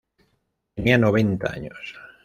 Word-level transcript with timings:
Tenía 0.73 0.97
noventa 0.97 1.53
años. 1.53 1.93